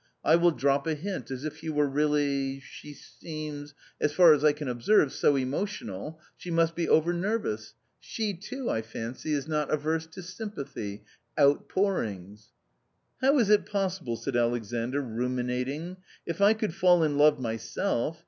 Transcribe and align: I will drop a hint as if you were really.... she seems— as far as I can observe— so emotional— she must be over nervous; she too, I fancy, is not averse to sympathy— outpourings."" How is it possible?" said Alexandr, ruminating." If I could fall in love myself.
I 0.25 0.35
will 0.35 0.49
drop 0.49 0.87
a 0.87 0.95
hint 0.95 1.29
as 1.29 1.45
if 1.45 1.61
you 1.61 1.75
were 1.75 1.85
really.... 1.87 2.59
she 2.59 2.91
seems— 2.91 3.75
as 4.01 4.11
far 4.11 4.33
as 4.33 4.43
I 4.43 4.51
can 4.51 4.67
observe— 4.67 5.13
so 5.13 5.35
emotional— 5.35 6.19
she 6.39 6.49
must 6.49 6.73
be 6.73 6.89
over 6.89 7.13
nervous; 7.13 7.75
she 7.99 8.33
too, 8.33 8.67
I 8.67 8.81
fancy, 8.81 9.31
is 9.33 9.47
not 9.47 9.71
averse 9.71 10.07
to 10.07 10.23
sympathy— 10.23 11.03
outpourings."" 11.39 12.49
How 13.21 13.37
is 13.37 13.51
it 13.51 13.67
possible?" 13.67 14.15
said 14.17 14.35
Alexandr, 14.35 15.01
ruminating." 15.03 15.97
If 16.25 16.41
I 16.41 16.55
could 16.55 16.73
fall 16.73 17.03
in 17.03 17.19
love 17.19 17.39
myself. 17.39 18.17